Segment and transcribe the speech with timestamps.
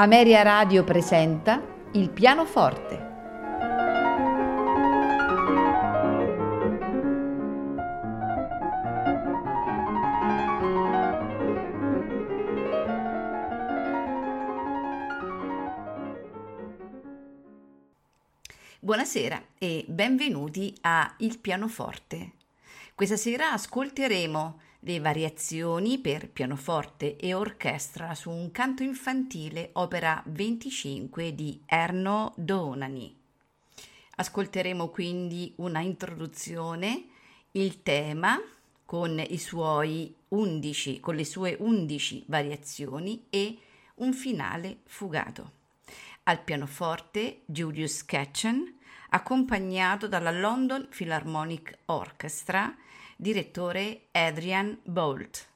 [0.00, 1.62] Ameria Radio presenta
[1.92, 3.08] Il pianoforte.
[18.80, 22.30] Buonasera e benvenuti a Il pianoforte.
[22.94, 31.34] Questa sera ascolteremo le variazioni per pianoforte e orchestra su un canto infantile opera 25
[31.34, 33.14] di Erno Donani.
[34.16, 37.06] Ascolteremo quindi una introduzione,
[37.52, 38.38] il tema
[38.84, 43.58] con i suoi 11 con le sue 11 variazioni e
[43.96, 45.52] un finale fugato.
[46.24, 48.78] Al pianoforte Julius Ketchen,
[49.10, 52.74] accompagnato dalla London Philharmonic Orchestra
[53.20, 55.46] direttore Adrian Bolt.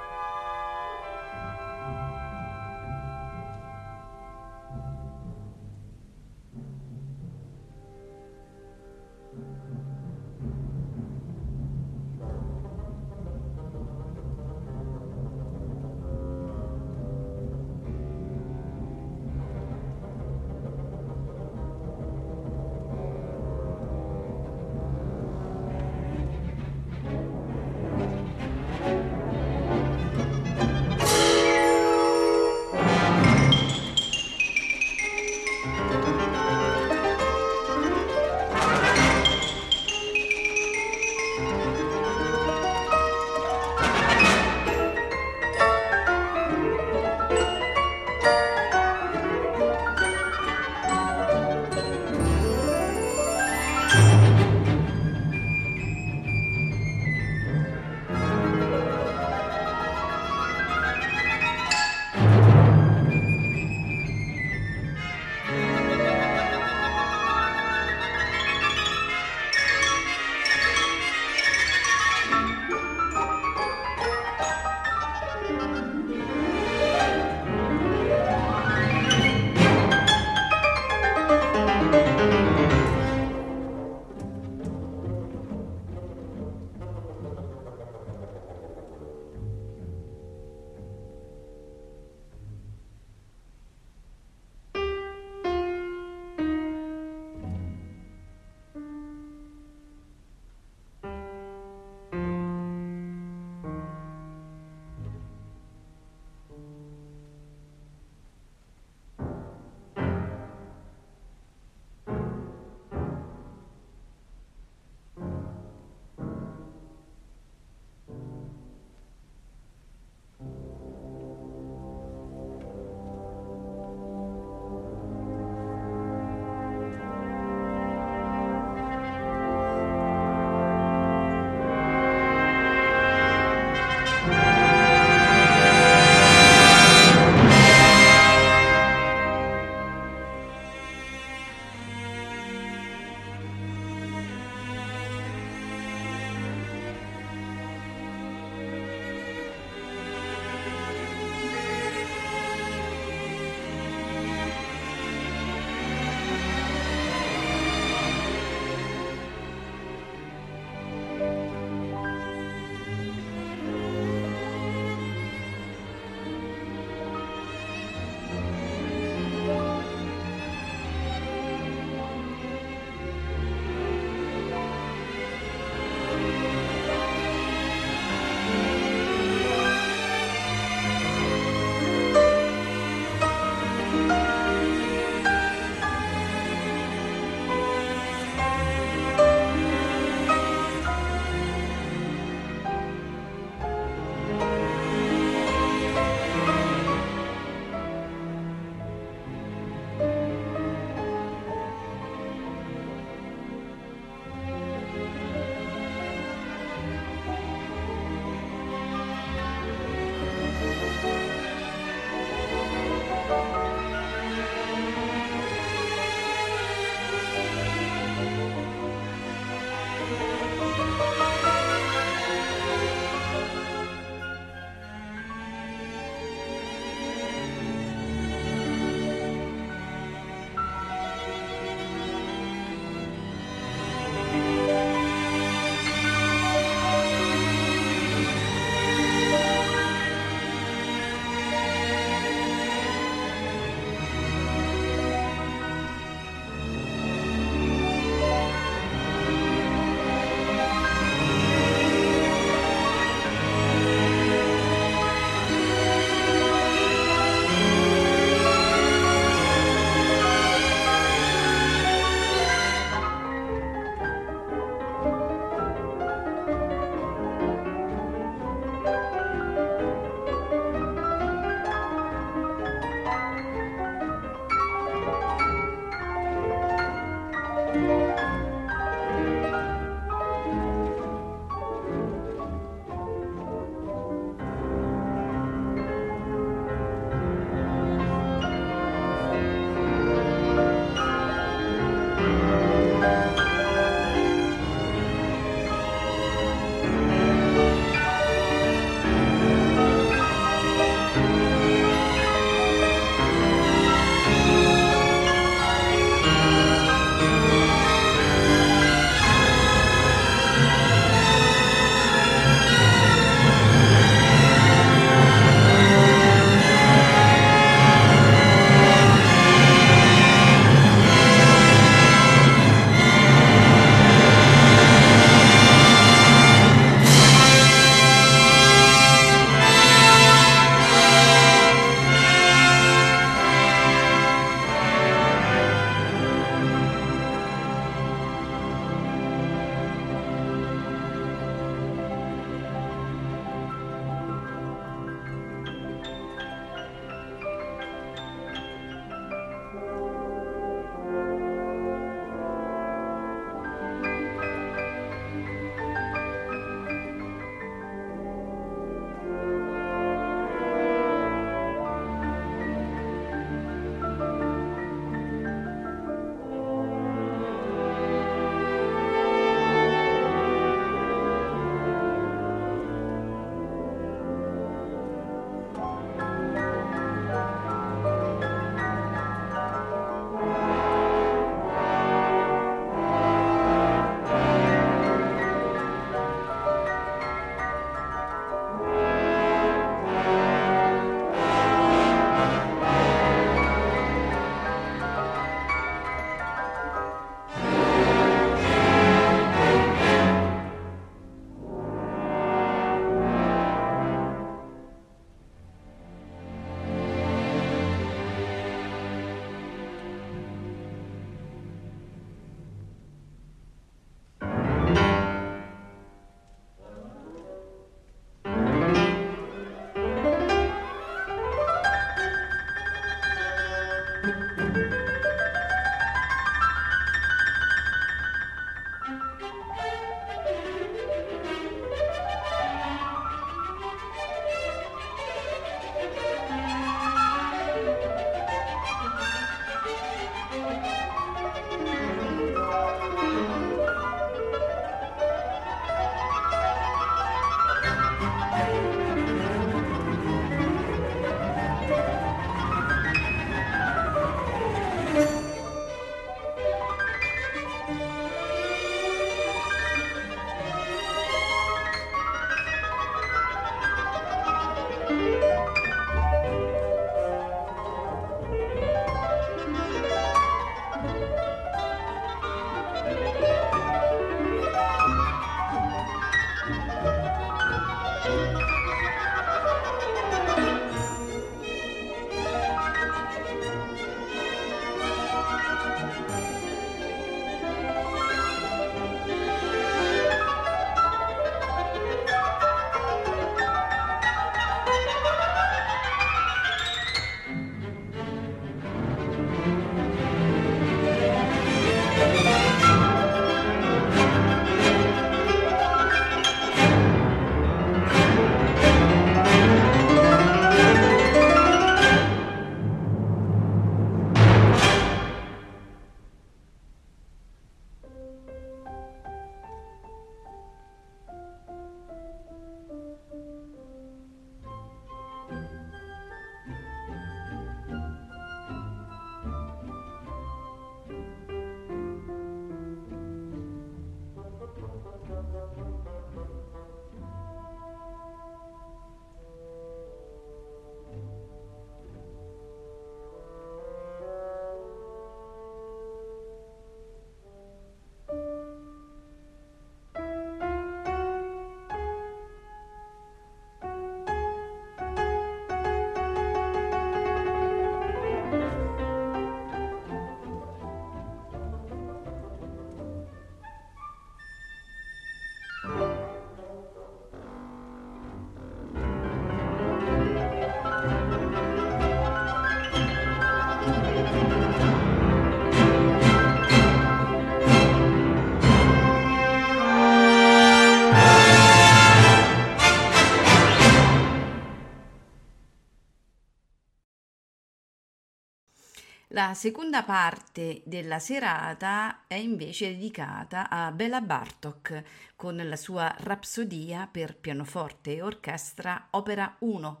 [589.42, 595.02] La seconda parte della serata è invece dedicata a Bela Bartok
[595.34, 600.00] con la sua Rapsodia per pianoforte e orchestra opera 1,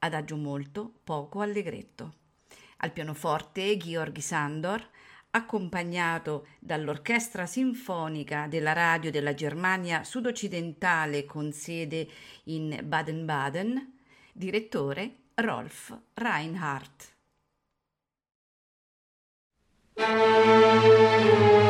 [0.00, 2.14] adagio molto, poco allegretto.
[2.78, 4.84] Al pianoforte Georgi Sandor,
[5.30, 12.08] accompagnato dall'Orchestra Sinfonica della Radio della Germania Sudoccidentale con sede
[12.46, 13.98] in Baden-Baden,
[14.32, 17.18] direttore Rolf Reinhardt.
[19.96, 21.69] Música